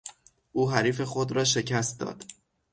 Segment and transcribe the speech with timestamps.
[0.51, 2.23] او حریف خود را شکست داد.